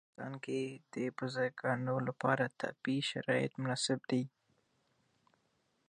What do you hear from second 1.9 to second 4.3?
لپاره طبیعي شرایط مناسب دي.